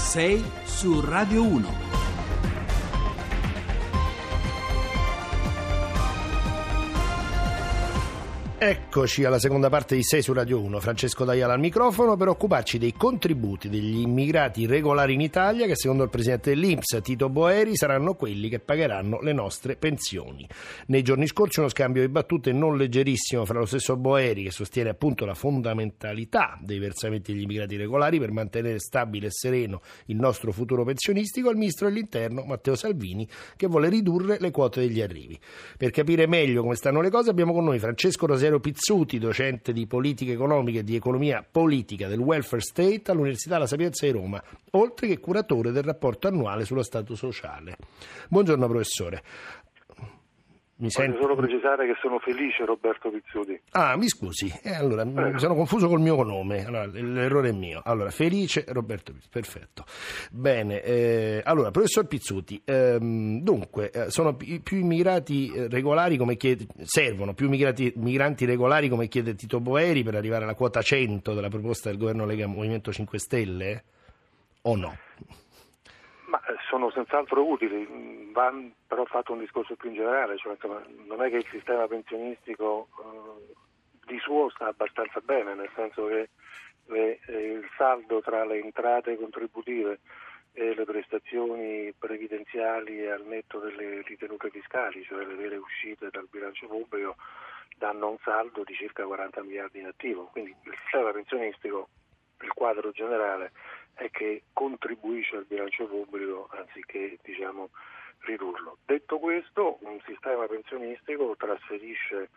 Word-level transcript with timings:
6 0.00 0.42
su 0.66 1.02
Radio 1.02 1.42
1. 1.44 1.90
Eccoci 8.92 9.22
alla 9.22 9.38
seconda 9.38 9.68
parte 9.68 9.94
di 9.94 10.02
6 10.02 10.20
su 10.20 10.32
Radio 10.32 10.60
1. 10.60 10.80
Francesco 10.80 11.24
D'Aiala 11.24 11.52
al 11.52 11.60
microfono 11.60 12.16
per 12.16 12.26
occuparci 12.26 12.76
dei 12.76 12.92
contributi 12.92 13.68
degli 13.68 14.00
immigrati 14.00 14.66
regolari 14.66 15.14
in 15.14 15.20
Italia 15.20 15.66
che 15.66 15.76
secondo 15.76 16.02
il 16.02 16.10
presidente 16.10 16.50
dell'Inps 16.50 16.98
Tito 17.00 17.28
Boeri 17.28 17.76
saranno 17.76 18.14
quelli 18.14 18.48
che 18.48 18.58
pagheranno 18.58 19.20
le 19.20 19.32
nostre 19.32 19.76
pensioni. 19.76 20.44
Nei 20.86 21.02
giorni 21.02 21.28
scorsi 21.28 21.60
uno 21.60 21.68
scambio 21.68 22.02
di 22.02 22.08
battute 22.08 22.50
non 22.50 22.76
leggerissimo 22.76 23.44
fra 23.44 23.60
lo 23.60 23.64
stesso 23.64 23.96
Boeri 23.96 24.42
che 24.42 24.50
sostiene 24.50 24.88
appunto 24.88 25.24
la 25.24 25.34
fondamentalità 25.34 26.58
dei 26.60 26.80
versamenti 26.80 27.32
degli 27.32 27.42
immigrati 27.42 27.76
regolari 27.76 28.18
per 28.18 28.32
mantenere 28.32 28.80
stabile 28.80 29.28
e 29.28 29.30
sereno 29.30 29.82
il 30.06 30.16
nostro 30.16 30.50
futuro 30.50 30.82
pensionistico 30.82 31.46
e 31.46 31.52
il 31.52 31.58
ministro 31.58 31.86
dell'Interno 31.86 32.42
Matteo 32.42 32.74
Salvini 32.74 33.28
che 33.54 33.68
vuole 33.68 33.88
ridurre 33.88 34.38
le 34.40 34.50
quote 34.50 34.80
degli 34.80 35.00
arrivi. 35.00 35.38
Per 35.76 35.92
capire 35.92 36.26
meglio 36.26 36.62
come 36.62 36.74
stanno 36.74 37.00
le 37.00 37.10
cose 37.10 37.30
abbiamo 37.30 37.52
con 37.52 37.62
noi 37.62 37.78
Francesco 37.78 38.26
Rosero 38.26 38.48
Ruggero 38.50 38.58
Pizzuti, 38.80 39.18
docente 39.18 39.74
di 39.74 39.86
politica 39.86 40.32
economica 40.32 40.78
e 40.78 40.84
di 40.84 40.96
economia 40.96 41.44
politica 41.48 42.08
del 42.08 42.18
welfare 42.18 42.62
state 42.62 43.10
all'Università 43.10 43.58
La 43.58 43.66
Sapienza 43.66 44.06
di 44.06 44.12
Roma, 44.12 44.42
oltre 44.70 45.06
che 45.06 45.20
curatore 45.20 45.70
del 45.70 45.82
rapporto 45.82 46.28
annuale 46.28 46.64
sullo 46.64 46.82
Stato 46.82 47.14
sociale. 47.14 47.76
Buongiorno 48.30 48.66
professore. 48.66 49.22
Mi 50.80 50.88
Voglio 50.90 51.20
solo 51.20 51.36
precisare 51.36 51.86
che 51.86 51.94
sono 52.00 52.18
felice 52.20 52.64
Roberto 52.64 53.10
Pizzuti. 53.10 53.60
Ah, 53.72 53.98
mi 53.98 54.08
scusi, 54.08 54.50
eh, 54.62 54.74
allora 54.74 55.04
mi 55.04 55.38
sono 55.38 55.54
confuso 55.54 55.88
col 55.88 56.00
mio 56.00 56.22
nome, 56.22 56.64
allora, 56.64 56.86
l'errore 56.86 57.50
è 57.50 57.52
mio. 57.52 57.82
Allora, 57.84 58.08
felice 58.08 58.64
Roberto 58.68 59.12
Pizzuti, 59.12 59.28
perfetto. 59.30 59.84
Bene, 60.30 60.82
eh, 60.82 61.42
allora, 61.44 61.70
professor 61.70 62.06
Pizzuti, 62.06 62.62
ehm, 62.64 63.42
dunque, 63.42 63.90
eh, 63.90 64.10
sono 64.10 64.34
più, 64.34 64.62
più 64.62 64.78
immigrati 64.78 65.52
eh, 65.52 65.68
regolari 65.68 66.16
come 66.16 66.38
chiede, 66.38 66.66
servono 66.84 67.34
più 67.34 67.44
immigrati, 67.44 67.92
migranti 67.96 68.46
regolari 68.46 68.88
come 68.88 69.08
chiede 69.08 69.34
Tito 69.34 69.60
Boeri 69.60 70.02
per 70.02 70.14
arrivare 70.14 70.44
alla 70.44 70.54
quota 70.54 70.80
100 70.80 71.34
della 71.34 71.50
proposta 71.50 71.90
del 71.90 71.98
governo 71.98 72.24
Lega 72.24 72.46
Movimento 72.46 72.90
5 72.90 73.18
Stelle? 73.18 73.84
O 74.62 74.76
no? 74.76 74.96
Sono 76.70 76.88
senz'altro 76.92 77.44
utili, 77.44 78.30
va 78.30 78.54
però 78.86 79.04
fatto 79.04 79.32
un 79.32 79.40
discorso 79.40 79.74
più 79.74 79.88
in 79.88 79.96
generale, 79.96 80.38
cioè, 80.38 80.56
non 81.04 81.20
è 81.20 81.28
che 81.28 81.38
il 81.38 81.46
sistema 81.50 81.88
pensionistico 81.88 82.86
eh, 82.96 83.54
di 84.06 84.16
suo 84.20 84.48
sta 84.50 84.66
abbastanza 84.68 85.18
bene, 85.18 85.56
nel 85.56 85.70
senso 85.74 86.06
che 86.06 86.28
eh, 86.86 87.18
il 87.26 87.68
saldo 87.76 88.20
tra 88.20 88.44
le 88.44 88.60
entrate 88.60 89.16
contributive 89.16 89.98
e 90.52 90.72
le 90.72 90.84
prestazioni 90.84 91.92
previdenziali 91.98 93.04
al 93.04 93.24
netto 93.26 93.58
delle 93.58 94.02
ritenute 94.02 94.50
fiscali, 94.50 95.02
cioè 95.02 95.24
le 95.24 95.34
vere 95.34 95.56
uscite 95.56 96.08
dal 96.12 96.28
bilancio 96.30 96.68
pubblico, 96.68 97.16
danno 97.76 98.10
un 98.10 98.18
saldo 98.22 98.62
di 98.62 98.74
circa 98.74 99.04
40 99.04 99.42
miliardi 99.42 99.80
in 99.80 99.86
attivo. 99.86 100.28
Quindi 100.30 100.54
il 100.62 100.78
sistema 100.82 101.10
pensionistico, 101.10 101.88
il 102.40 102.52
quadro 102.52 102.90
generale, 102.90 103.52
è 103.94 104.10
che 104.10 104.42
contribuisce 104.52 105.36
al 105.36 105.44
bilancio 105.44 105.86
pubblico 105.86 106.48
anziché 106.52 107.18
diciamo, 107.22 107.70
ridurlo. 108.20 108.78
Detto 108.84 109.18
questo, 109.18 109.78
un 109.80 110.00
sistema 110.06 110.46
pensionistico 110.46 111.36
trasferisce 111.36 112.30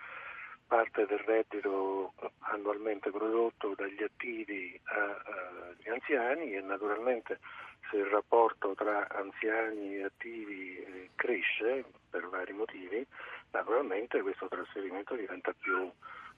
parte 0.67 1.05
del 1.05 1.19
reddito 1.19 2.13
annualmente 2.39 3.11
prodotto 3.11 3.73
dagli 3.75 4.01
attivi 4.01 4.79
agli 4.85 5.89
anziani 5.89 6.55
e 6.55 6.61
naturalmente 6.61 7.39
se 7.89 7.97
il 7.97 8.05
rapporto 8.05 8.73
tra 8.73 9.07
anziani 9.09 9.97
e 9.97 10.05
attivi 10.05 10.77
eh, 10.77 11.09
cresce 11.15 11.85
per 12.09 12.27
vari 12.29 12.53
motivi, 12.53 13.05
naturalmente 13.51 14.21
questo 14.21 14.47
trasferimento 14.47 15.15
diventa 15.15 15.53
più 15.53 15.91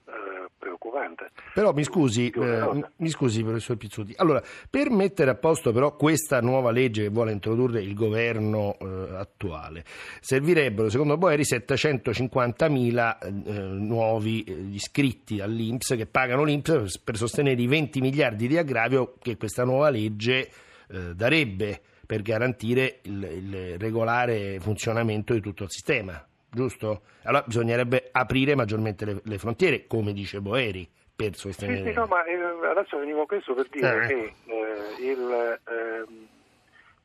eh, 0.08 0.48
preoccupante. 0.56 1.32
Però 1.52 1.72
mi 1.72 1.82
scusi, 1.82 2.30
eh, 2.30 2.84
mi 2.96 3.08
scusi 3.08 3.42
professor 3.42 3.76
Pizzuti, 3.76 4.12
allora 4.16 4.40
per 4.70 4.90
mettere 4.90 5.30
a 5.30 5.34
posto 5.34 5.72
però 5.72 5.96
questa 5.96 6.40
nuova 6.40 6.70
legge 6.70 7.02
che 7.02 7.08
vuole 7.08 7.32
introdurre 7.32 7.82
il 7.82 7.92
governo 7.94 8.76
eh, 8.78 9.16
attuale 9.16 9.84
servirebbero 10.20 10.88
secondo 10.90 11.16
Boeri 11.16 11.42
750.000 11.42 13.16
eh, 13.18 13.52
nuovi 13.52 14.44
eh, 14.44 14.52
iscritti 14.52 15.40
all'Inps 15.40 15.94
che 15.96 16.06
pagano 16.06 16.44
l'Inps 16.44 16.98
per 16.98 17.16
sostenere 17.16 17.60
i 17.60 17.66
20 17.66 18.00
miliardi 18.00 18.46
di 18.46 18.56
aggravio 18.56 19.16
che 19.20 19.36
questa 19.36 19.64
nuova 19.64 19.90
legge 19.90 20.50
darebbe 20.88 21.80
per 22.06 22.22
garantire 22.22 23.00
il, 23.02 23.24
il 23.24 23.78
regolare 23.78 24.60
funzionamento 24.60 25.32
di 25.32 25.40
tutto 25.40 25.64
il 25.64 25.70
sistema 25.72 26.24
giusto? 26.50 27.02
Allora 27.24 27.44
bisognerebbe 27.46 28.08
aprire 28.12 28.54
maggiormente 28.54 29.04
le, 29.04 29.20
le 29.22 29.38
frontiere, 29.38 29.86
come 29.86 30.12
dice 30.12 30.40
Boeri, 30.40 30.88
per 31.14 31.34
sostenere... 31.34 31.78
Sì, 31.78 31.88
sì, 31.88 31.92
no, 31.94 32.06
ma 32.06 32.24
eh, 32.24 32.34
adesso 32.68 32.98
venivo 32.98 33.24
questo 33.26 33.54
per 33.54 33.68
dire 33.70 34.04
eh. 34.04 34.06
che 34.06 34.34
eh, 34.46 35.10
il, 35.10 35.60
ehm, 35.66 36.28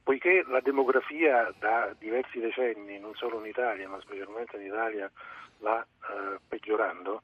poiché 0.04 0.44
la 0.48 0.60
demografia 0.60 1.54
da 1.60 1.94
diversi 1.98 2.40
decenni, 2.40 3.00
non 3.00 3.16
solo 3.16 3.40
in 3.40 3.46
Italia, 3.46 3.88
ma 3.88 4.00
specialmente 4.02 4.58
in 4.58 4.66
Italia, 4.66 5.10
va 5.60 5.82
eh, 5.82 6.40
peggiorando, 6.48 7.22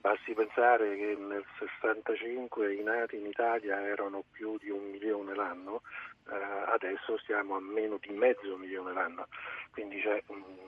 basti 0.00 0.32
pensare 0.32 0.96
che 0.96 1.16
nel 1.18 1.44
65 1.58 2.74
i 2.74 2.82
nati 2.82 3.16
in 3.16 3.26
Italia 3.26 3.80
erano 3.86 4.24
più 4.30 4.56
di 4.58 4.70
un 4.70 4.90
milione 4.90 5.34
l'anno, 5.34 5.82
eh, 6.30 6.72
adesso 6.72 7.18
siamo 7.24 7.56
a 7.56 7.60
meno 7.60 7.98
di 8.00 8.12
mezzo 8.14 8.56
milione 8.56 8.92
l'anno. 8.92 9.26
Quindi 9.70 10.00
c'è 10.00 10.22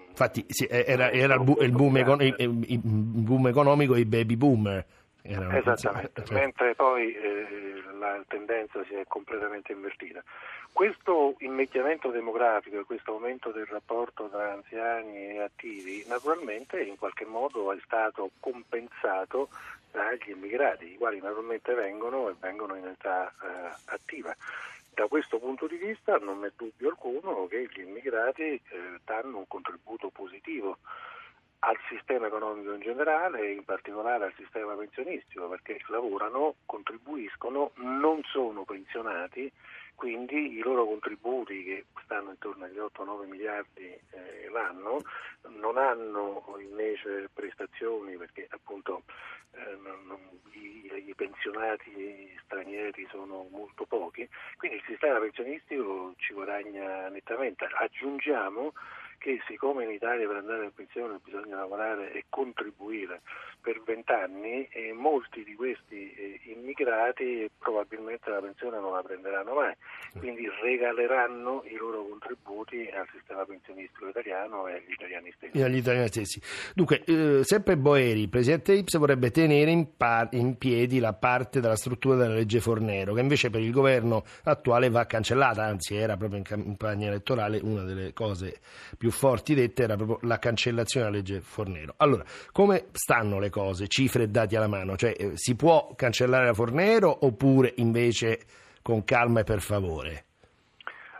Infatti 0.09 0.45
sì, 0.49 0.67
era, 0.69 1.11
era 1.11 1.35
il, 1.35 1.43
bu- 1.43 1.61
il, 1.61 1.73
boom 1.73 1.97
econ- 1.97 2.21
il, 2.21 2.81
boom 2.83 3.47
economico 3.47 3.95
e 3.95 4.01
i 4.01 4.07
baby 4.07 4.37
boomer. 4.37 4.85
Esattamente, 5.23 6.25
cioè... 6.25 6.35
mentre 6.39 6.75
poi 6.75 7.15
eh, 7.15 7.70
la 8.01 8.21
tendenza 8.27 8.83
si 8.85 8.95
è 8.95 9.05
completamente 9.07 9.73
invertita. 9.73 10.25
Questo 10.73 11.37
invecchiamento 11.39 12.11
demografico 12.11 12.81
e 12.81 12.85
questo 12.85 13.13
aumento 13.13 13.51
del 13.51 13.67
rapporto 13.67 14.29
tra 14.29 14.53
anziani 14.53 15.35
e 15.35 15.41
attivi 15.41 16.05
naturalmente 16.09 16.81
in 16.81 16.97
qualche 16.97 17.27
modo 17.27 17.73
è 17.73 17.79
stato 17.85 18.31
compensato 18.41 19.51
dagli 19.91 20.31
immigrati, 20.31 20.93
i 20.93 20.97
quali 20.97 21.21
naturalmente 21.21 21.75
vengono 21.75 22.29
e 22.29 22.35
vengono 22.41 22.75
in 22.77 22.87
età 22.87 23.29
eh, 23.29 23.75
attiva. 23.87 24.35
Da 24.95 25.07
questo 25.07 25.39
punto 25.39 25.67
di 25.67 25.77
vista 25.77 26.17
non 26.17 26.45
è 26.45 26.51
dubbio 26.57 26.89
alcuno 26.89 27.47
che 27.47 27.69
gli 27.73 27.81
immigrati 27.81 28.43
eh, 28.43 28.61
danno 29.05 29.39
un 29.39 29.47
contributo 29.47 30.09
positivo 30.11 30.79
al 31.61 31.77
sistema 31.89 32.27
economico 32.29 32.73
in 32.73 32.81
generale 32.81 33.41
e 33.41 33.53
in 33.53 33.65
particolare 33.65 34.25
al 34.25 34.35
sistema 34.37 34.75
pensionistico 34.75 35.49
perché 35.49 35.81
lavorano, 35.89 36.55
contribuiscono, 36.65 37.73
non 37.77 38.23
sono 38.25 38.65
pensionati, 38.65 39.51
quindi 39.95 40.57
i 40.57 40.61
loro 40.61 40.87
contributi 40.87 41.63
che 41.63 41.85
stanno 42.05 42.31
intorno 42.31 42.65
agli 42.65 42.79
8-9 42.79 43.27
miliardi 43.29 43.85
eh, 43.85 44.49
l'anno 44.51 45.03
non 45.49 45.77
hanno 45.77 46.43
invece 46.59 47.29
prestazioni 47.35 48.17
perché 48.17 48.47
appunto 48.49 49.03
eh, 49.53 49.77
non, 49.83 50.07
non, 50.07 50.19
i, 50.53 50.91
i, 51.09 51.15
pensionati 51.15 52.35
stranieri 52.45 53.07
sono 53.11 53.47
molto 53.51 53.85
pochi, 53.85 54.27
quindi 54.57 54.79
il 54.79 54.85
sistema 54.87 55.19
pensionistico 55.19 56.15
ci 56.17 56.33
guadagna 56.33 57.09
nettamente. 57.09 57.69
Aggiungiamo 57.71 58.73
che 59.21 59.39
siccome 59.47 59.85
in 59.85 59.91
Italia 59.91 60.27
per 60.27 60.37
andare 60.37 60.65
in 60.65 60.73
pensione 60.75 61.21
bisogna 61.23 61.57
lavorare 61.57 62.11
e 62.13 62.25
contribuire 62.31 63.21
per 63.61 63.83
vent'anni 63.85 64.67
e 64.71 64.95
molti 64.95 65.45
di 65.45 65.55
questi 65.55 66.11
eh, 66.15 66.41
immigrati 66.45 67.49
probabilmente 67.59 68.31
la 68.31 68.41
pensione 68.41 68.81
non 68.81 68.93
la 68.93 69.03
prenderanno 69.03 69.53
mai, 69.53 69.75
quindi 70.17 70.49
regaleranno 70.63 71.63
i 71.67 71.77
loro 71.77 72.07
contributi 72.09 72.89
al 72.95 73.07
sistema 73.13 73.45
pensionistico 73.45 74.09
italiano 74.09 74.67
e 74.67 74.73
agli 74.77 74.93
italiani 74.93 75.33
stessi. 75.37 75.59
E 75.59 75.63
agli 75.63 75.77
italiani 75.77 76.09
stessi. 76.09 76.41
Dunque, 76.75 77.05
eh, 77.05 77.41
sempre 77.45 77.77
Boeri, 77.77 78.23
il 78.23 78.29
presidente 78.31 78.73
Ips, 78.73 78.97
vorrebbe 78.97 79.31
tenere 79.31 79.71
in, 79.71 79.97
par- 79.99 80.29
in, 80.33 80.57
piedi 80.57 80.99
la 80.99 81.13
parte 81.13 81.61
della 81.61 81.77
struttura 81.77 82.17
della 82.17 82.35
legge 82.35 82.61
Fornero, 82.61 83.13
che 83.13 83.21
invece 83.21 83.51
per 83.51 83.61
il 83.61 83.71
governo 83.71 84.25
attuale 84.45 84.89
va 84.89 85.05
cancellata, 85.05 85.63
anzi 85.65 85.95
era 85.95 86.17
proprio 86.17 86.39
in 86.39 86.45
campagna 86.45 87.09
elettorale 87.09 87.61
una 87.63 87.83
delle 87.83 88.15
cose 88.15 88.61
più 88.97 89.10
più 89.11 89.19
forti 89.19 89.55
dette 89.55 89.83
era 89.83 89.97
proprio 89.97 90.19
la 90.23 90.39
cancellazione 90.39 91.07
della 91.07 91.19
legge 91.19 91.41
Fornero. 91.41 91.95
Allora, 91.97 92.25
come 92.53 92.87
stanno 92.93 93.39
le 93.39 93.51
cose, 93.51 93.89
cifre 93.89 94.23
e 94.23 94.29
dati 94.29 94.57
alla 94.57 94.69
mano? 94.69 94.97
Cioè, 94.97 95.15
eh, 95.17 95.33
si 95.35 95.57
può 95.57 95.93
cancellare 95.97 96.47
la 96.47 96.55
Fornero 96.55 97.25
oppure 97.27 97.73
invece 97.77 98.41
con 98.81 99.05
calma 99.05 99.41
e 99.41 99.45
per 99.45 99.61
favore? 99.61 100.25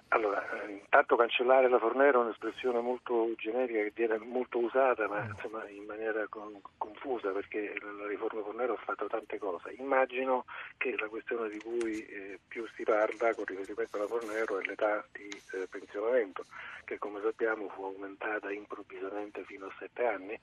Allora, 0.09 0.43
tanto 0.91 1.15
cancellare 1.15 1.69
la 1.69 1.79
Fornero 1.79 2.21
è 2.21 2.25
un'espressione 2.25 2.81
molto 2.81 3.33
generica 3.37 3.81
che 3.81 3.93
viene 3.95 4.19
molto 4.19 4.59
usata 4.59 5.07
ma 5.07 5.25
insomma, 5.25 5.67
in 5.69 5.85
maniera 5.85 6.27
con, 6.29 6.61
confusa 6.77 7.31
perché 7.31 7.75
la 7.81 8.09
riforma 8.09 8.43
Fornero 8.43 8.75
ha 8.75 8.83
fatto 8.85 9.07
tante 9.07 9.39
cose. 9.39 9.73
Immagino 9.79 10.45
che 10.77 10.97
la 10.99 11.07
questione 11.07 11.49
di 11.49 11.59
cui 11.61 12.05
eh, 12.07 12.41
più 12.47 12.67
si 12.75 12.83
parla 12.83 13.33
con 13.35 13.45
riferimento 13.45 13.97
alla 13.97 14.07
Fornero 14.07 14.59
è 14.59 14.65
l'età 14.65 15.07
di 15.13 15.29
eh, 15.53 15.69
pensionamento 15.71 16.45
che 16.85 16.99
come 16.99 17.21
sappiamo 17.23 17.69
fu 17.69 17.85
aumentata 17.85 18.51
improvvisamente 18.51 19.45
fino 19.45 19.67
a 19.67 19.75
sette 19.79 20.05
anni 20.05 20.37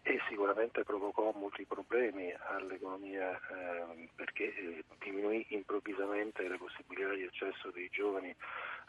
e 0.00 0.18
sicuramente 0.30 0.82
provocò 0.82 1.30
molti 1.36 1.66
problemi 1.66 2.34
all'economia 2.48 3.38
eh, 3.38 4.08
perché 4.16 4.82
diminuì 4.98 5.44
improvvisamente 5.50 6.48
le 6.48 6.56
possibilità 6.56 7.12
di 7.12 7.24
accesso 7.24 7.70
dei 7.70 7.90
giovani 7.92 8.34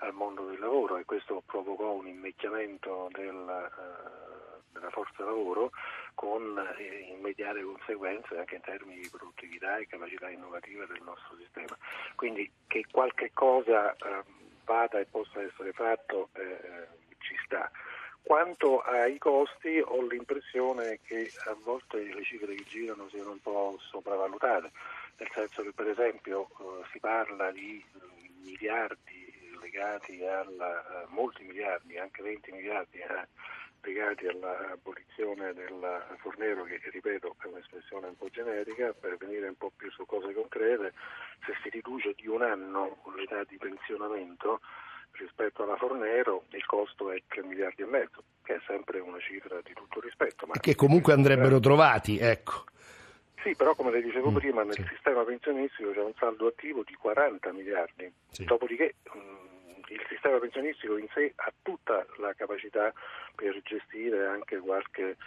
al 0.02 0.14
mondo 0.14 0.46
del 0.46 0.60
lavoro 0.60 0.98
e 0.98 1.06
questo 1.06 1.44
provocò 1.46 1.92
un 1.94 2.08
invecchiamento 2.08 3.10
del, 3.12 3.72
eh, 3.78 4.62
della 4.72 4.90
forza 4.90 5.24
lavoro 5.24 5.72
con 6.16 6.58
eh, 6.78 7.14
immediate 7.16 7.62
conseguenze 7.62 8.38
anche 8.38 8.56
in 8.56 8.62
termini 8.62 9.02
di 9.02 9.10
produttività 9.10 9.78
e 9.78 9.88
capacità 9.88 10.30
innovativa 10.30 10.86
del 10.86 11.02
nostro 11.04 11.36
sistema. 11.38 11.78
Quindi 12.16 12.50
che 12.68 12.86
qualche 12.92 13.32
cosa 13.34 13.94
eh, 13.94 14.24
vada 14.66 15.00
e 15.00 15.06
possa 15.06 15.42
essere 15.42 15.72
fatto 15.72 16.30
eh, 16.34 16.88
ci 17.20 17.36
sta. 17.46 17.70
Quanto 18.24 18.82
ai 18.82 19.18
costi 19.18 19.80
ho 19.80 20.02
l'impressione 20.04 21.00
che 21.04 21.32
a 21.46 21.56
volte 21.64 22.04
le 22.04 22.24
cifre 22.24 22.54
che 22.56 22.64
girano 22.64 23.10
siano 23.10 23.32
un 23.32 23.42
po' 23.42 23.78
sopravvalutate, 23.80 24.72
nel 25.18 25.30
senso 25.34 25.64
che 25.64 25.72
per 25.74 25.90
esempio 25.90 26.48
eh, 26.60 26.86
si 26.92 27.00
parla 27.00 27.52
di 27.52 27.84
miliardi 28.44 29.21
legati 29.72 30.24
alla, 30.26 31.08
molti 31.08 31.44
miliardi, 31.44 31.98
anche 31.98 32.22
20 32.22 32.52
miliardi 32.52 32.98
eh, 32.98 33.28
legati 33.82 34.28
all'abolizione 34.28 35.54
del 35.54 36.04
Fornero, 36.20 36.64
che 36.64 36.80
ripeto 36.92 37.36
è 37.42 37.48
un'espressione 37.48 38.08
un 38.08 38.18
po' 38.18 38.30
generica, 38.30 38.94
per 38.94 39.18
venire 39.18 39.48
un 39.48 39.56
po' 39.56 39.72
più 39.76 39.90
su 39.92 40.06
cose 40.06 40.34
concrete, 40.34 40.94
se 41.46 41.54
si 41.64 41.70
riduce 41.70 42.14
di 42.16 42.28
un 42.28 42.42
anno 42.44 43.02
l'età 43.16 43.44
di 43.46 43.58
pensionamento 43.58 44.60
rispetto 45.14 45.64
alla 45.64 45.76
Fornero 45.76 46.46
il 46.52 46.66
costo 46.66 47.12
è 47.12 47.22
3 47.28 47.44
miliardi 47.44 47.82
e 47.82 47.86
mezzo, 47.86 48.24
che 48.44 48.56
è 48.56 48.62
sempre 48.68 49.00
una 49.00 49.20
cifra 49.20 49.60
di 49.62 49.74
tutto 49.74 50.00
rispetto. 50.00 50.46
Ma 50.46 50.60
che 50.60 50.76
comunque 50.76 51.14
andrebbero 51.14 51.60
trovati, 51.60 52.18
ecco. 52.18 52.66
Sì, 53.44 53.56
però 53.56 53.74
come 53.74 53.92
le 53.92 54.02
dicevo 54.04 54.30
mm, 54.30 54.36
prima, 54.36 54.64
nel 54.64 54.76
sì. 54.76 54.86
sistema 54.88 55.24
pensionistico 55.24 55.92
c'è 55.92 56.04
un 56.04 56.14
saldo 56.18 56.48
attivo 56.48 56.84
di 56.86 56.94
40 56.94 57.52
miliardi, 57.52 58.12
sì. 58.30 58.46
dopodiché 58.46 58.96
mh, 59.12 59.18
mm, 59.18 59.52
il 59.88 60.06
sistema 60.10 60.40
pensionistico 60.40 60.98
in 60.98 61.08
sé 61.14 61.34
ha 61.36 61.52
tutta 61.62 62.06
la 62.18 62.34
capacità 62.34 62.94
per 63.36 63.60
gestire 63.64 64.26
anche 64.28 64.58
qualche 64.58 65.18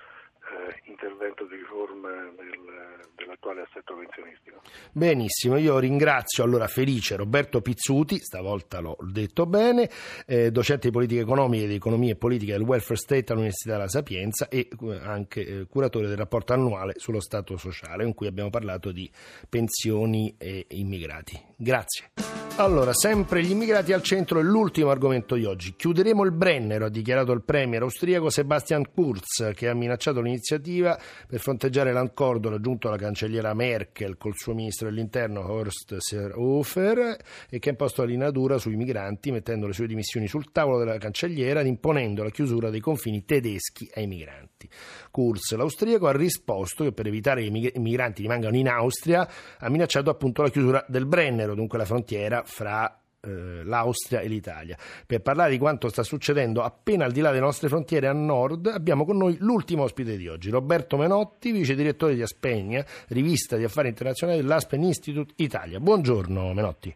eh, 0.44 0.90
intervento 0.90 1.44
di 1.46 1.56
riforma 1.56 2.10
del, 2.36 3.00
dell'attuale 3.16 3.62
assetto 3.62 3.96
pensionistico. 3.96 4.60
Benissimo, 4.92 5.56
io 5.56 5.78
ringrazio 5.78 6.44
allora 6.44 6.66
felice 6.66 7.16
Roberto 7.16 7.60
Pizzuti, 7.60 8.18
stavolta 8.18 8.80
l'ho 8.80 8.96
detto 9.00 9.46
bene, 9.46 9.88
eh, 10.26 10.50
docente 10.50 10.88
di 10.88 10.92
politica 10.92 11.22
economica 11.22 11.64
e 11.64 11.68
di 11.68 11.74
economia 11.74 12.12
e 12.12 12.16
politica 12.16 12.56
del 12.56 12.66
welfare 12.66 12.96
state 12.96 13.32
all'Università 13.32 13.78
La 13.78 13.88
Sapienza 13.88 14.48
e 14.48 14.68
eh, 14.68 15.00
anche 15.02 15.40
eh, 15.40 15.66
curatore 15.66 16.08
del 16.08 16.16
rapporto 16.16 16.52
annuale 16.52 16.94
sullo 16.96 17.20
Stato 17.20 17.56
sociale, 17.56 18.04
in 18.04 18.14
cui 18.14 18.26
abbiamo 18.26 18.50
parlato 18.50 18.92
di 18.92 19.10
pensioni 19.48 20.34
e 20.38 20.66
immigrati. 20.70 21.40
Grazie. 21.56 22.33
Allora, 22.56 22.92
sempre 22.92 23.42
gli 23.42 23.50
immigrati 23.50 23.92
al 23.92 24.00
centro 24.00 24.38
è 24.38 24.42
l'ultimo 24.44 24.90
argomento 24.90 25.34
di 25.34 25.44
oggi. 25.44 25.74
Chiuderemo 25.74 26.22
il 26.22 26.30
Brennero, 26.30 26.84
ha 26.84 26.88
dichiarato 26.88 27.32
il 27.32 27.42
premier 27.42 27.82
austriaco 27.82 28.30
Sebastian 28.30 28.92
Kurz, 28.92 29.50
che 29.54 29.68
ha 29.68 29.74
minacciato 29.74 30.20
l'iniziativa 30.20 30.96
per 31.26 31.40
fronteggiare 31.40 31.92
l'accordo 31.92 32.50
raggiunto 32.50 32.86
dalla 32.86 33.00
cancelliera 33.00 33.52
Merkel 33.54 34.16
col 34.16 34.36
suo 34.36 34.54
ministro 34.54 34.88
dell'interno 34.88 35.50
Horst 35.50 35.96
Seehofer 35.98 37.16
e 37.50 37.58
che 37.58 37.70
ha 37.70 37.72
imposto 37.72 38.02
la 38.02 38.08
linea 38.08 38.30
dura 38.30 38.56
sui 38.56 38.76
migranti, 38.76 39.32
mettendo 39.32 39.66
le 39.66 39.72
sue 39.72 39.88
dimissioni 39.88 40.28
sul 40.28 40.52
tavolo 40.52 40.78
della 40.78 40.96
cancelliera 40.98 41.58
ed 41.58 41.66
imponendo 41.66 42.22
la 42.22 42.30
chiusura 42.30 42.70
dei 42.70 42.80
confini 42.80 43.24
tedeschi 43.24 43.90
ai 43.94 44.06
migranti. 44.06 44.68
Kurz, 45.10 45.54
l'austriaco, 45.56 46.06
ha 46.06 46.12
risposto 46.12 46.84
che 46.84 46.92
per 46.92 47.08
evitare 47.08 47.42
che 47.42 47.72
i 47.74 47.80
migranti 47.80 48.22
rimangano 48.22 48.56
in 48.56 48.68
Austria 48.68 49.28
ha 49.58 49.68
minacciato 49.68 50.08
appunto 50.08 50.42
la 50.42 50.50
chiusura 50.50 50.84
del 50.86 51.06
Brennero, 51.06 51.56
dunque 51.56 51.78
la 51.78 51.84
frontiera 51.84 52.42
fra 52.44 52.98
eh, 53.24 53.64
l'Austria 53.64 54.20
e 54.20 54.28
l'Italia. 54.28 54.76
Per 55.06 55.20
parlare 55.20 55.50
di 55.50 55.58
quanto 55.58 55.88
sta 55.88 56.02
succedendo 56.02 56.62
appena 56.62 57.04
al 57.04 57.12
di 57.12 57.20
là 57.20 57.30
delle 57.30 57.40
nostre 57.40 57.68
frontiere 57.68 58.06
a 58.06 58.12
nord, 58.12 58.66
abbiamo 58.66 59.04
con 59.04 59.16
noi 59.16 59.36
l'ultimo 59.40 59.84
ospite 59.84 60.16
di 60.16 60.28
oggi, 60.28 60.50
Roberto 60.50 60.96
Menotti, 60.96 61.50
vice 61.50 61.74
direttore 61.74 62.14
di 62.14 62.22
Aspegna, 62.22 62.84
rivista 63.08 63.56
di 63.56 63.64
affari 63.64 63.88
internazionali 63.88 64.40
dell'Aspen 64.40 64.82
Institute 64.82 65.32
Italia. 65.36 65.80
Buongiorno 65.80 66.52
Menotti. 66.52 66.94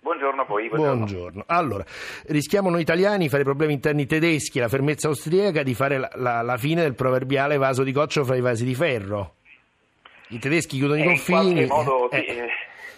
Buongiorno 0.00 0.42
a 0.42 0.44
voi. 0.44 0.68
Buongiorno. 0.68 0.96
buongiorno. 0.96 1.44
Allora, 1.46 1.84
rischiamo 2.26 2.68
noi 2.68 2.82
italiani, 2.82 3.30
fare 3.30 3.42
problemi 3.42 3.72
interni 3.72 4.04
tedeschi, 4.04 4.58
la 4.58 4.68
fermezza 4.68 5.08
austriaca, 5.08 5.62
di 5.62 5.72
fare 5.72 5.96
la, 5.96 6.10
la, 6.16 6.42
la 6.42 6.58
fine 6.58 6.82
del 6.82 6.94
proverbiale 6.94 7.56
vaso 7.56 7.82
di 7.82 7.92
coccio 7.92 8.22
fra 8.22 8.36
i 8.36 8.42
vasi 8.42 8.66
di 8.66 8.74
ferro. 8.74 9.36
I 10.28 10.38
tedeschi 10.38 10.76
chiudono 10.76 11.00
eh, 11.00 11.04
i 11.04 11.06
confini. 11.06 11.62
In 11.62 11.68
qualche 11.68 11.90
modo, 11.90 12.10
eh. 12.10 12.50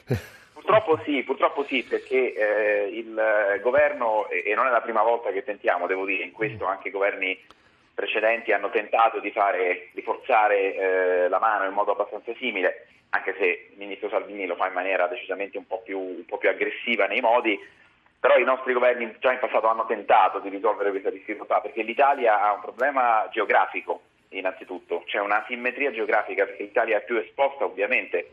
Eh. 0.06 0.18
Purtroppo 0.66 1.00
sì, 1.04 1.22
purtroppo 1.22 1.64
sì, 1.64 1.84
perché 1.84 2.34
eh, 2.34 2.88
il 2.88 3.60
governo, 3.62 4.28
e 4.28 4.52
non 4.56 4.66
è 4.66 4.70
la 4.70 4.80
prima 4.80 5.04
volta 5.04 5.30
che 5.30 5.44
tentiamo, 5.44 5.86
devo 5.86 6.04
dire, 6.04 6.24
in 6.24 6.32
questo 6.32 6.64
mm. 6.64 6.68
anche 6.68 6.88
i 6.88 6.90
governi 6.90 7.40
precedenti 7.94 8.50
hanno 8.50 8.70
tentato 8.70 9.20
di, 9.20 9.30
fare, 9.30 9.90
di 9.92 10.02
forzare 10.02 10.74
eh, 10.74 11.28
la 11.28 11.38
mano 11.38 11.66
in 11.66 11.72
modo 11.72 11.92
abbastanza 11.92 12.34
simile, 12.34 12.88
anche 13.10 13.36
se 13.38 13.68
il 13.70 13.78
ministro 13.78 14.08
Salvini 14.08 14.44
lo 14.44 14.56
fa 14.56 14.66
in 14.66 14.72
maniera 14.72 15.06
decisamente 15.06 15.56
un 15.56 15.68
po' 15.68 15.82
più, 15.82 16.00
un 16.00 16.24
po 16.26 16.36
più 16.36 16.48
aggressiva 16.48 17.06
nei 17.06 17.20
modi, 17.20 17.56
però 18.18 18.36
i 18.36 18.44
nostri 18.44 18.72
governi 18.72 19.14
già 19.20 19.30
in 19.30 19.38
passato 19.38 19.68
hanno 19.68 19.86
tentato 19.86 20.40
di 20.40 20.48
risolvere 20.48 20.90
questa 20.90 21.10
difficoltà, 21.10 21.60
perché 21.60 21.82
l'Italia 21.82 22.42
ha 22.42 22.54
un 22.54 22.60
problema 22.60 23.28
geografico 23.30 24.00
innanzitutto, 24.30 25.04
c'è 25.06 25.20
una 25.20 25.44
simmetria 25.46 25.92
geografica, 25.92 26.44
perché 26.44 26.64
l'Italia 26.64 26.96
è 26.96 27.04
più 27.04 27.18
esposta 27.18 27.64
ovviamente 27.64 28.32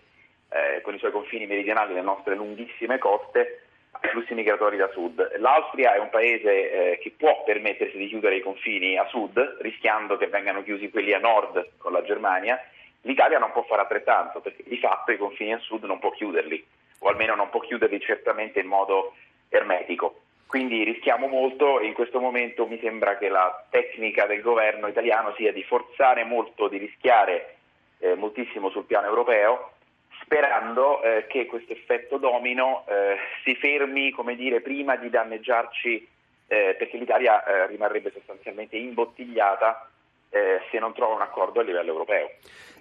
eh, 0.53 0.81
con 0.81 0.93
i 0.93 0.99
suoi 0.99 1.11
confini 1.11 1.47
meridionali, 1.47 1.93
le 1.93 2.01
nostre 2.01 2.35
lunghissime 2.35 2.99
coste, 2.99 3.63
ai 3.91 4.09
flussi 4.09 4.33
migratori 4.33 4.77
da 4.77 4.89
sud. 4.89 5.37
L'Austria 5.37 5.95
è 5.95 5.99
un 5.99 6.09
paese 6.09 6.91
eh, 6.91 6.97
che 6.99 7.13
può 7.17 7.43
permettersi 7.43 7.97
di 7.97 8.07
chiudere 8.07 8.35
i 8.35 8.41
confini 8.41 8.97
a 8.97 9.07
sud, 9.07 9.57
rischiando 9.61 10.17
che 10.17 10.27
vengano 10.27 10.63
chiusi 10.63 10.89
quelli 10.89 11.13
a 11.13 11.19
nord 11.19 11.71
con 11.77 11.91
la 11.91 12.03
Germania. 12.03 12.59
L'Italia 13.01 13.39
non 13.39 13.51
può 13.51 13.63
fare 13.63 13.81
altrettanto, 13.81 14.41
perché 14.41 14.63
di 14.65 14.77
fatto 14.77 15.11
i 15.11 15.17
confini 15.17 15.53
a 15.53 15.59
sud 15.59 15.83
non 15.85 15.99
può 15.99 16.11
chiuderli, 16.11 16.65
o 16.99 17.09
almeno 17.09 17.35
non 17.35 17.49
può 17.49 17.59
chiuderli 17.59 17.99
certamente 17.99 18.59
in 18.59 18.67
modo 18.67 19.15
ermetico. 19.49 20.21
Quindi 20.45 20.83
rischiamo 20.83 21.27
molto 21.27 21.79
e 21.79 21.87
in 21.87 21.93
questo 21.93 22.19
momento 22.19 22.67
mi 22.67 22.79
sembra 22.79 23.17
che 23.17 23.27
la 23.27 23.65
tecnica 23.71 24.27
del 24.27 24.41
governo 24.41 24.87
italiano 24.87 25.33
sia 25.35 25.51
di 25.51 25.63
forzare 25.63 26.23
molto, 26.23 26.67
di 26.67 26.77
rischiare 26.77 27.55
eh, 27.97 28.13
moltissimo 28.13 28.69
sul 28.69 28.85
piano 28.85 29.07
europeo 29.07 29.72
sperando 30.33 31.03
eh, 31.03 31.27
che 31.27 31.45
questo 31.45 31.73
effetto 31.73 32.17
domino 32.17 32.85
eh, 32.87 33.17
si 33.43 33.53
fermi 33.53 34.09
come 34.09 34.35
dire, 34.35 34.61
prima 34.61 34.95
di 34.95 35.07
danneggiarci 35.11 36.07
eh, 36.47 36.75
perché 36.75 36.97
l'Italia 36.97 37.43
eh, 37.43 37.67
rimarrebbe 37.67 38.11
sostanzialmente 38.11 38.75
imbottigliata 38.75 39.87
eh, 40.31 40.61
se 40.71 40.79
non 40.79 40.91
trova 40.93 41.13
un 41.13 41.21
accordo 41.21 41.59
a 41.59 41.63
livello 41.63 41.91
europeo. 41.91 42.31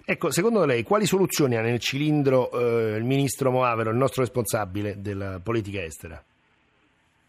Ecco, 0.03 0.31
secondo 0.31 0.65
lei 0.65 0.81
quali 0.81 1.05
soluzioni 1.05 1.55
ha 1.55 1.61
nel 1.61 1.79
cilindro 1.79 2.49
eh, 2.51 2.95
il 2.97 3.03
ministro 3.03 3.51
Moavero, 3.51 3.91
il 3.91 3.97
nostro 3.97 4.23
responsabile 4.23 4.95
della 4.97 5.39
politica 5.41 5.83
estera? 5.83 6.21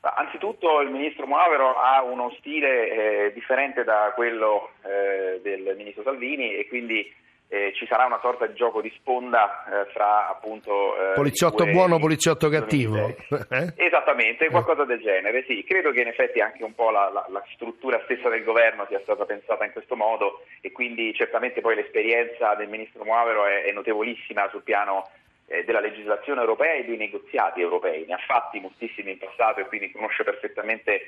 Anzitutto 0.01 0.81
il 0.81 0.91
ministro 0.91 1.27
Moavero 1.27 1.77
ha 1.77 2.03
uno 2.03 2.35
stile 2.39 3.31
differente 3.33 3.85
da 3.85 4.13
quello 4.15 4.73
del 4.83 5.75
ministro 5.79 6.03
Salvini 6.03 6.57
e 6.57 6.67
quindi 6.69 7.11
eh, 7.49 7.73
ci 7.75 7.87
sarà 7.87 8.07
una 8.07 8.19
sorta 8.21 8.47
di 8.47 8.55
gioco 8.55 8.81
di 8.81 8.93
sponda 8.97 9.65
eh, 9.65 9.91
fra 9.93 10.29
appunto 10.29 10.97
eh, 10.97 11.15
poliziotto 11.15 11.67
buono, 11.67 11.99
poliziotto 11.99 12.49
cattivo. 12.49 13.07
eh? 13.07 13.73
esattamente, 13.77 14.49
qualcosa 14.51 14.85
del 14.85 15.01
genere 15.01 15.45
sì, 15.47 15.63
credo 15.65 15.93
che 15.93 16.01
in 16.01 16.09
effetti 16.09 16.41
anche 16.41 16.65
un 16.65 16.75
po' 16.75 16.91
la, 16.91 17.11
la, 17.11 17.25
la, 17.29 17.45
struttura 17.55 18.01
stessa 18.05 18.29
del 18.29 18.45
governo 18.45 18.87
sia 18.89 19.01
stata 19.03 19.25
pensata 19.25 19.65
in 19.65 19.73
questo 19.73 19.95
modo 19.95 20.43
e 20.61 20.73
quindi 20.73 21.15
certamente 21.15 21.61
poi 21.61 21.77
l'esperienza 21.77 22.55
del 22.55 22.69
ministro 22.69 23.05
Moavero 23.05 23.47
è, 23.47 23.65
è 23.65 23.73
notevolissima 23.73 24.49
sul 24.51 24.63
piano 24.63 25.09
eh, 25.47 25.65
della 25.65 25.81
legislazione 25.81 26.41
europea 26.41 26.75
e 26.75 26.85
dei 26.85 26.97
negoziati 26.97 27.61
europei, 27.61 28.05
ne 28.07 28.15
ha 28.15 28.21
fatti 28.27 28.61
moltissimi 28.61 29.13
in 29.13 29.19
passato 29.19 29.61
e 29.61 29.67
quindi 29.67 29.93
conosce 29.93 30.25
perfettamente 30.25 31.03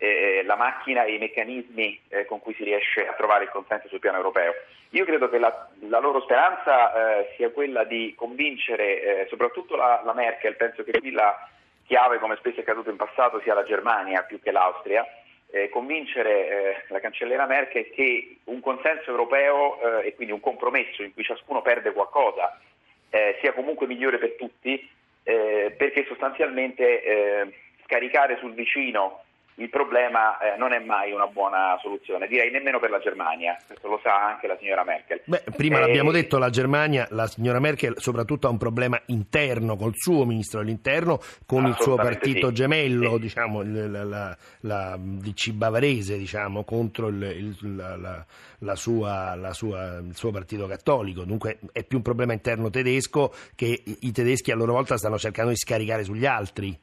eh, 0.00 0.42
la 0.44 0.56
macchina 0.56 1.04
e 1.04 1.14
i 1.14 1.18
meccanismi 1.18 2.00
eh, 2.08 2.24
con 2.24 2.40
cui 2.40 2.54
si 2.54 2.64
riesce 2.64 3.06
a 3.06 3.12
trovare 3.12 3.44
il 3.44 3.50
consenso 3.50 3.86
sul 3.88 3.98
piano 3.98 4.16
europeo. 4.16 4.54
Io 4.90 5.04
credo 5.04 5.28
che 5.28 5.38
la, 5.38 5.68
la 5.80 5.98
loro 5.98 6.22
speranza 6.22 7.18
eh, 7.20 7.34
sia 7.36 7.50
quella 7.50 7.84
di 7.84 8.14
convincere 8.16 9.02
eh, 9.02 9.26
soprattutto 9.28 9.76
la, 9.76 10.00
la, 10.02 10.14
Merkel, 10.14 10.56
penso 10.56 10.82
che 10.84 10.98
qui 10.98 11.10
la 11.12 11.46
chiave, 11.86 12.18
come 12.18 12.36
spesso 12.36 12.56
è 12.56 12.62
accaduto 12.62 12.88
in 12.88 12.96
passato, 12.96 13.40
sia 13.42 13.52
la 13.52 13.62
Germania 13.62 14.22
più 14.22 14.40
che 14.40 14.50
l'Austria, 14.50 15.06
eh, 15.50 15.68
convincere 15.68 16.48
eh, 16.48 16.84
la 16.88 17.00
cancelliera 17.00 17.44
Merkel 17.44 17.90
che 17.90 18.38
un 18.44 18.60
consenso 18.60 19.10
europeo 19.10 20.00
e 20.00 20.14
quindi 20.14 20.32
un 20.32 20.40
compromesso 20.40 21.02
in 21.02 21.12
cui 21.12 21.24
ciascuno 21.24 21.60
perde 21.60 21.92
qualcosa 21.92 22.58
sia 23.40 23.52
comunque 23.52 23.88
migliore 23.88 24.18
per 24.18 24.36
tutti, 24.36 24.88
perché 25.24 26.04
sostanzialmente 26.06 27.52
scaricare 27.84 28.38
sul 28.38 28.54
vicino 28.54 29.24
il 29.56 29.68
problema 29.68 30.38
eh, 30.38 30.56
non 30.56 30.72
è 30.72 30.78
mai 30.78 31.12
una 31.12 31.26
buona 31.26 31.76
soluzione, 31.80 32.26
direi 32.26 32.50
nemmeno 32.50 32.78
per 32.78 32.90
la 32.90 32.98
Germania, 32.98 33.58
questo 33.66 33.88
lo 33.88 34.00
sa 34.02 34.26
anche 34.26 34.46
la 34.46 34.56
signora 34.58 34.84
Merkel. 34.84 35.20
Beh, 35.24 35.42
prima 35.54 35.76
eh, 35.76 35.80
l'abbiamo 35.80 36.10
detto, 36.10 36.38
la 36.38 36.50
Germania, 36.50 37.06
la 37.10 37.26
signora 37.26 37.60
Merkel 37.60 37.94
soprattutto 37.98 38.46
ha 38.46 38.50
un 38.50 38.58
problema 38.58 39.00
interno 39.06 39.76
col 39.76 39.92
suo 39.94 40.24
ministro 40.24 40.60
dell'interno, 40.60 41.20
con 41.46 41.66
il 41.66 41.76
suo 41.78 41.96
partito 41.96 42.48
sì. 42.48 42.54
gemello, 42.54 43.14
sì. 43.14 43.20
diciamo, 43.20 43.62
la, 43.62 44.04
la, 44.04 44.36
la, 44.60 44.96
DC 44.98 45.50
bavarese, 45.52 46.16
diciamo, 46.16 46.64
contro 46.64 47.08
il, 47.08 47.22
il, 47.22 47.76
la, 47.76 48.24
la 48.60 48.76
sua, 48.76 49.36
sua, 49.52 49.98
il 49.98 50.16
suo 50.16 50.30
partito 50.30 50.66
cattolico, 50.66 51.24
dunque 51.24 51.58
è 51.72 51.84
più 51.84 51.98
un 51.98 52.02
problema 52.02 52.32
interno 52.32 52.70
tedesco 52.70 53.32
che 53.54 53.82
i 54.00 54.12
tedeschi 54.12 54.50
a 54.50 54.54
loro 54.54 54.72
volta 54.72 54.96
stanno 54.96 55.18
cercando 55.18 55.50
di 55.50 55.56
scaricare 55.56 56.02
sugli 56.02 56.24
altri. 56.24 56.78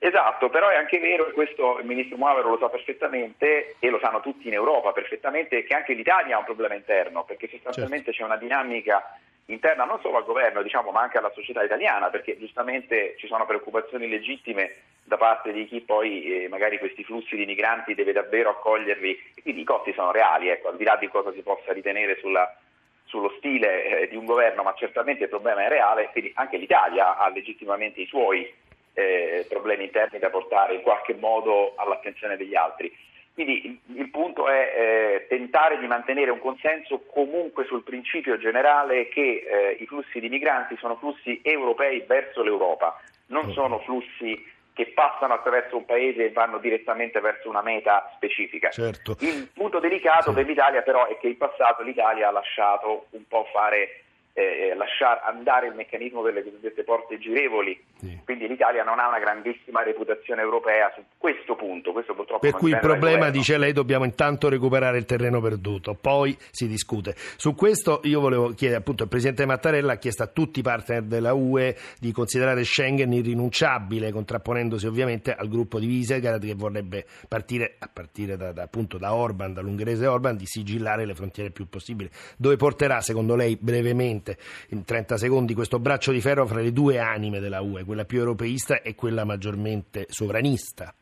Esatto, 0.00 0.48
però 0.48 0.68
è 0.68 0.76
anche 0.76 1.00
vero, 1.00 1.26
e 1.26 1.32
questo 1.32 1.78
il 1.80 1.86
ministro 1.86 2.16
Muavero 2.16 2.50
lo 2.50 2.58
sa 2.58 2.68
perfettamente 2.68 3.74
e 3.80 3.90
lo 3.90 3.98
sanno 3.98 4.20
tutti 4.20 4.46
in 4.46 4.54
Europa 4.54 4.92
perfettamente, 4.92 5.64
che 5.64 5.74
anche 5.74 5.92
l'Italia 5.92 6.36
ha 6.36 6.38
un 6.38 6.44
problema 6.44 6.74
interno, 6.74 7.24
perché 7.24 7.48
sostanzialmente 7.48 8.12
certo. 8.12 8.20
c'è 8.20 8.24
una 8.24 8.36
dinamica 8.36 9.18
interna 9.46 9.84
non 9.84 9.98
solo 10.00 10.18
al 10.18 10.24
governo, 10.24 10.62
diciamo, 10.62 10.92
ma 10.92 11.00
anche 11.00 11.18
alla 11.18 11.32
società 11.34 11.64
italiana, 11.64 12.10
perché 12.10 12.38
giustamente 12.38 13.16
ci 13.18 13.26
sono 13.26 13.44
preoccupazioni 13.44 14.08
legittime 14.08 14.74
da 15.02 15.16
parte 15.16 15.52
di 15.52 15.66
chi 15.66 15.80
poi 15.80 16.44
eh, 16.44 16.48
magari 16.48 16.78
questi 16.78 17.02
flussi 17.02 17.34
di 17.34 17.46
migranti 17.46 17.94
deve 17.94 18.12
davvero 18.12 18.50
accoglierli, 18.50 19.20
e 19.34 19.42
quindi 19.42 19.62
i 19.62 19.64
costi 19.64 19.92
sono 19.94 20.12
reali, 20.12 20.48
ecco, 20.48 20.68
al 20.68 20.76
di 20.76 20.84
là 20.84 20.96
di 20.96 21.08
cosa 21.08 21.32
si 21.32 21.42
possa 21.42 21.72
ritenere 21.72 22.18
sulla, 22.20 22.56
sullo 23.04 23.34
stile 23.38 24.02
eh, 24.02 24.08
di 24.08 24.14
un 24.14 24.26
governo, 24.26 24.62
ma 24.62 24.74
certamente 24.74 25.24
il 25.24 25.28
problema 25.28 25.64
è 25.64 25.68
reale, 25.68 26.10
quindi 26.12 26.30
anche 26.36 26.56
l'Italia 26.56 27.16
ha 27.16 27.28
legittimamente 27.30 28.00
i 28.00 28.06
suoi 28.06 28.66
eh, 28.98 29.46
problemi 29.48 29.84
interni 29.84 30.18
da 30.18 30.28
portare 30.28 30.74
in 30.74 30.82
qualche 30.82 31.14
modo 31.14 31.74
all'attenzione 31.76 32.36
degli 32.36 32.56
altri. 32.56 32.92
Quindi 33.32 33.66
il, 33.66 33.78
il 33.94 34.10
punto 34.10 34.48
è 34.48 34.72
eh, 34.76 35.26
tentare 35.28 35.78
di 35.78 35.86
mantenere 35.86 36.32
un 36.32 36.40
consenso 36.40 37.04
comunque 37.12 37.64
sul 37.66 37.84
principio 37.84 38.36
generale 38.38 39.08
che 39.08 39.44
eh, 39.46 39.76
i 39.78 39.86
flussi 39.86 40.18
di 40.18 40.28
migranti 40.28 40.76
sono 40.76 40.96
flussi 40.96 41.40
europei 41.44 42.02
verso 42.08 42.42
l'Europa, 42.42 43.00
non 43.26 43.52
sono 43.52 43.78
flussi 43.78 44.44
che 44.72 44.86
passano 44.86 45.34
attraverso 45.34 45.76
un 45.76 45.84
paese 45.84 46.24
e 46.24 46.32
vanno 46.32 46.58
direttamente 46.58 47.20
verso 47.20 47.48
una 47.48 47.62
meta 47.62 48.10
specifica. 48.16 48.70
Certo. 48.70 49.16
Il 49.20 49.48
punto 49.54 49.78
delicato 49.78 50.30
sì. 50.30 50.34
per 50.34 50.46
l'Italia 50.46 50.82
però 50.82 51.06
è 51.06 51.16
che 51.18 51.28
in 51.28 51.36
passato 51.36 51.82
l'Italia 51.84 52.28
ha 52.28 52.32
lasciato 52.32 53.06
un 53.10 53.26
po' 53.28 53.46
fare 53.52 54.02
eh, 54.38 54.74
lasciare 54.76 55.20
andare 55.24 55.66
il 55.66 55.74
meccanismo 55.74 56.22
delle 56.22 56.44
cosiddette 56.44 56.84
porte 56.84 57.18
girevoli. 57.18 57.78
Sì. 57.98 58.20
Quindi 58.24 58.46
l'Italia 58.46 58.84
non 58.84 59.00
ha 59.00 59.08
una 59.08 59.18
grandissima 59.18 59.82
reputazione 59.82 60.42
europea 60.42 60.92
su 60.94 61.02
questo 61.18 61.56
punto. 61.56 61.90
Questo 61.92 62.14
per 62.38 62.52
cui 62.52 62.70
il 62.70 62.78
problema, 62.78 63.30
dice 63.30 63.58
lei, 63.58 63.72
dobbiamo 63.72 64.04
intanto 64.04 64.48
recuperare 64.48 64.98
il 64.98 65.04
terreno 65.04 65.40
perduto, 65.40 65.94
poi 65.94 66.36
si 66.50 66.68
discute. 66.68 67.14
Su 67.16 67.54
questo 67.54 68.00
io 68.04 68.20
volevo 68.20 68.50
chiedere, 68.50 68.80
appunto, 68.80 69.02
il 69.02 69.08
Presidente 69.08 69.44
Mattarella 69.44 69.94
ha 69.94 69.96
chiesto 69.96 70.22
a 70.22 70.26
tutti 70.26 70.60
i 70.60 70.62
partner 70.62 71.02
della 71.02 71.32
UE 71.32 71.76
di 71.98 72.12
considerare 72.12 72.62
Schengen 72.62 73.12
irrinunciabile, 73.12 74.12
contrapponendosi 74.12 74.86
ovviamente 74.86 75.34
al 75.34 75.48
gruppo 75.48 75.80
di 75.80 75.86
Visegrad 75.86 76.44
che 76.44 76.54
vorrebbe 76.54 77.04
partire, 77.26 77.74
a 77.78 77.90
partire 77.92 78.36
da, 78.36 78.52
da, 78.52 78.62
appunto 78.62 78.98
da 78.98 79.14
Orban, 79.14 79.52
dall'ungherese 79.52 80.06
Orban, 80.06 80.36
di 80.36 80.46
sigillare 80.46 81.04
le 81.04 81.14
frontiere 81.14 81.48
il 81.48 81.54
più 81.54 81.68
possibile. 81.68 82.10
Dove 82.36 82.56
porterà, 82.56 83.00
secondo 83.00 83.34
lei, 83.34 83.56
brevemente 83.60 84.27
brevemente 84.28 84.36
in 84.70 84.84
30 84.84 85.16
secondi 85.16 85.54
questo 85.54 85.78
braccio 85.78 86.12
di 86.12 86.20
ferro 86.20 86.46
fra 86.46 86.60
le 86.60 86.72
due 86.72 86.98
anime 86.98 87.40
della 87.40 87.60
UE, 87.60 87.84
quella 87.84 88.04
più 88.04 88.18
europeista 88.18 88.82
e 88.82 88.94
quella 88.94 89.24
maggiormente 89.24 90.06
sovranista? 90.08 90.92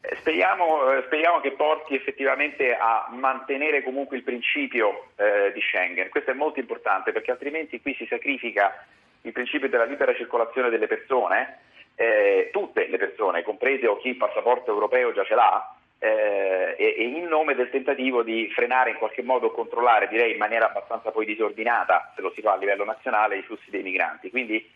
Eh, 0.00 0.16
speriamo, 0.16 0.92
eh, 0.92 1.02
speriamo, 1.06 1.40
che 1.40 1.52
porti 1.52 1.94
effettivamente 1.94 2.74
a 2.74 3.08
mantenere 3.12 3.82
comunque 3.82 4.16
il 4.16 4.22
principio 4.22 5.08
eh, 5.16 5.52
di 5.52 5.60
Schengen. 5.60 6.08
Questo 6.08 6.30
è 6.30 6.34
molto 6.34 6.60
importante 6.60 7.12
perché 7.12 7.30
altrimenti 7.30 7.80
qui 7.80 7.94
si 7.94 8.06
sacrifica 8.08 8.84
il 9.22 9.32
principio 9.32 9.68
della 9.68 9.84
libera 9.84 10.14
circolazione 10.14 10.70
delle 10.70 10.88
persone, 10.88 11.58
eh, 11.94 12.50
tutte 12.52 12.88
le 12.88 12.98
persone, 12.98 13.44
comprese 13.44 13.86
o 13.86 13.98
chi 13.98 14.08
il 14.08 14.16
passaporto 14.16 14.72
europeo 14.72 15.12
già 15.12 15.24
ce 15.24 15.34
l'ha, 15.36 15.76
eh, 16.04 16.94
in 16.98 17.26
nome 17.28 17.54
del 17.54 17.70
tentativo 17.70 18.24
di 18.24 18.50
frenare 18.52 18.90
in 18.90 18.96
qualche 18.96 19.22
modo 19.22 19.52
controllare, 19.52 20.08
direi 20.08 20.32
in 20.32 20.38
maniera 20.38 20.68
abbastanza 20.68 21.12
poi 21.12 21.24
disordinata, 21.24 22.12
se 22.16 22.22
lo 22.22 22.32
si 22.34 22.40
fa 22.40 22.54
a 22.54 22.56
livello 22.56 22.84
nazionale, 22.84 23.36
i 23.36 23.42
flussi 23.42 23.70
dei 23.70 23.82
migranti. 23.82 24.28
Quindi 24.28 24.68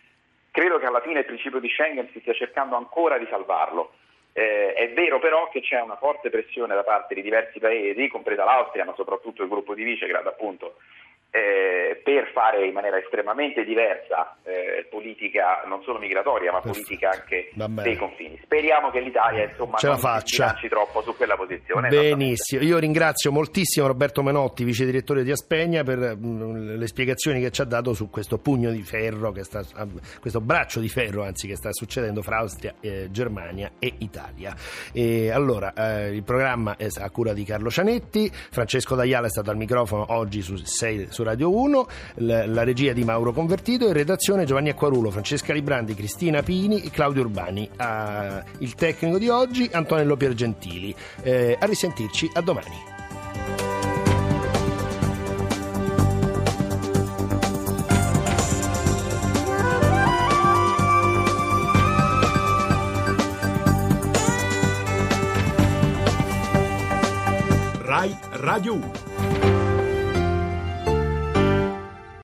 credo 0.52 0.78
che 0.78 0.87
alla 0.87 1.00
fine 1.00 1.21
il 1.21 1.25
principio 1.25 1.59
di 1.59 1.68
Schengen 1.68 2.09
si 2.12 2.21
stia 2.21 2.33
cercando 2.33 2.76
ancora 2.76 3.18
di 3.18 3.26
salvarlo. 3.28 3.95
Eh, 4.33 4.75
è 4.75 4.92
vero 4.92 5.18
però 5.18 5.49
che 5.49 5.62
c'è 5.62 5.80
una 5.80 5.97
forte 5.97 6.30
pressione 6.30 6.75
da 6.75 6.85
parte 6.85 7.14
di 7.14 7.23
diversi 7.23 7.59
paesi, 7.59 8.06
compresa 8.06 8.45
l'Austria, 8.45 8.85
ma 8.85 8.95
soprattutto 8.95 9.42
il 9.42 9.49
gruppo 9.49 9.75
di 9.75 9.83
Visegrad, 9.83 10.26
appunto, 10.26 10.76
eh, 11.37 12.00
per 12.02 12.31
fare 12.33 12.66
in 12.66 12.73
maniera 12.73 12.97
estremamente 12.97 13.62
diversa 13.62 14.38
eh, 14.43 14.87
politica 14.88 15.64
non 15.66 15.83
solo 15.83 15.99
migratoria 15.99 16.50
ma 16.50 16.61
Perfetto. 16.61 16.87
politica 16.87 17.11
anche 17.11 17.50
dei 17.83 17.97
confini. 17.97 18.40
Speriamo 18.43 18.90
che 18.90 19.00
l'Italia 19.00 19.45
insomma, 19.45 19.76
Ce 19.76 19.87
non 19.87 19.97
la 19.97 20.00
faccia. 20.00 20.57
si 20.59 20.69
troppo 20.69 21.02
su 21.02 21.14
quella 21.14 21.37
posizione. 21.37 21.90
Benissimo, 21.90 22.62
io 22.62 22.78
ringrazio 22.78 23.33
moltissimo 23.33 23.87
Roberto 23.87 24.23
Menotti, 24.23 24.64
vice 24.64 24.87
direttore 24.87 25.25
di 25.25 25.31
Aspegna, 25.31 25.83
per 25.83 26.16
mh, 26.16 26.26
mm, 26.26 26.78
le 26.78 26.87
spiegazioni 26.87 27.40
che 27.40 27.50
ci 27.50 27.61
ha 27.61 27.64
dato 27.66 27.93
su 27.93 28.09
questo 28.09 28.38
pugno 28.38 28.71
di 28.71 28.83
ferro, 28.83 29.31
che 29.33 29.45
sta, 29.45 29.62
questo 30.21 30.40
braccio 30.40 30.81
di 30.81 30.88
ferro 30.88 31.23
anzi 31.23 31.47
che 31.47 31.57
sta 31.57 31.71
succedendo 31.73 32.23
fra 32.23 32.38
Austria, 32.38 32.75
eh, 32.81 33.09
Germania 33.11 33.73
e 33.78 33.93
Italia. 33.99 34.55
E 34.93 35.31
allora, 35.31 35.75
eh, 35.75 36.14
il 36.14 36.23
programma 36.23 36.76
è 36.76 36.87
a 36.99 37.11
cura 37.11 37.35
di 37.35 37.45
Carlo 37.45 37.69
Cianetti, 37.69 38.31
Francesco 38.33 38.95
D'Aiala 38.95 39.26
è 39.26 39.31
stato 39.31 39.50
al 39.50 39.57
microfono 39.59 40.07
oggi 40.09 40.40
su 40.40 40.57
6 40.57 41.09
su 41.11 41.25
Radio 41.26 41.52
1, 41.52 41.87
la, 42.18 42.47
la 42.47 42.62
regia 42.62 42.92
di 42.92 43.02
Mauro 43.02 43.33
Convertito 43.33 43.88
e 43.88 43.92
redazione 43.92 44.45
Giovanni 44.45 44.68
Acquarulo, 44.68 45.11
Francesca 45.11 45.52
Librandi, 45.52 45.95
Cristina 45.95 46.40
Pini 46.40 46.83
e 46.83 46.90
Claudio 46.90 47.23
Urbani. 47.23 47.68
Ah, 47.78 48.45
il 48.59 48.75
tecnico 48.76 49.18
di 49.18 49.28
oggi 49.28 49.68
Antonello 49.73 50.16
Piergentili. 50.16 50.95
Eh, 51.23 51.56
a 51.59 51.66
risentirci, 51.66 52.30
a 52.35 52.40
domani. 52.40 52.95
Radio 68.47 68.75
1 68.75 69.65